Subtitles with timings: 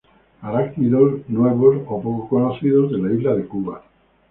[0.41, 3.83] Arácnidos nuevos o poco conocidos de la Isla de Cuba.